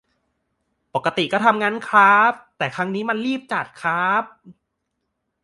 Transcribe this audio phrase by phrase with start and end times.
[0.93, 4.23] ปกติก็ทำงั้นคร้าบ แต่ครั้งนี้มันรีบจัดคร้าบ